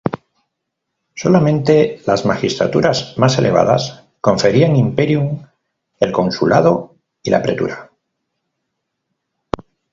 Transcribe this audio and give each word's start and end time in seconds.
Solamente 1.13 2.01
las 2.07 2.25
magistraturas 2.25 3.13
más 3.19 3.37
elevadas 3.37 4.03
conferían 4.19 4.75
imperium: 4.75 5.45
el 5.99 6.11
consulado 6.11 6.95
y 7.21 7.29
la 7.29 7.43
pretura. 7.43 7.91